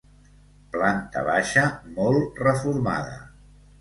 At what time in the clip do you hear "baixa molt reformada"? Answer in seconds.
1.29-3.17